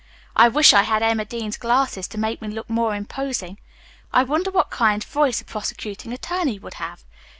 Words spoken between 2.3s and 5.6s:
me look more imposing. I wonder what kind of voice a